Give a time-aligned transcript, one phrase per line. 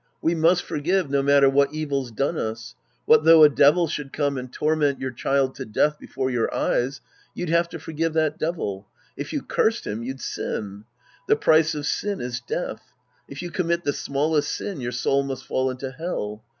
[0.19, 2.73] We must forgive, no matter what evil's flone us.
[3.05, 7.01] What though a devil should come and torment your child to death before your eyes,
[7.35, 8.87] you'd have to forgive that devil.
[9.15, 10.85] If you cursed him, you'd sin.
[11.27, 12.81] The price of sin is death.
[13.27, 16.41] If you commit the smallest sin, your soul must fall into Hell.